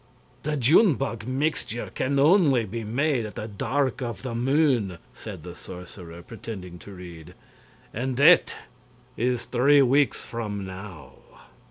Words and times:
The 0.41 0.57
June 0.57 0.95
bug 0.95 1.27
mixture 1.27 1.91
can 1.93 2.17
only 2.17 2.65
be 2.65 2.83
made 2.83 3.23
at 3.27 3.35
the 3.35 3.47
dark 3.47 4.01
o' 4.01 4.13
the 4.13 4.33
moon," 4.33 4.97
said 5.13 5.43
the 5.43 5.53
sorcerer, 5.53 6.23
pretending 6.23 6.79
to 6.79 6.91
read, 6.95 7.35
"and 7.93 8.17
that 8.17 8.55
is 9.15 9.45
three 9.45 9.83
weeks 9.83 10.19
from 10.25 10.65
now." 10.65 11.17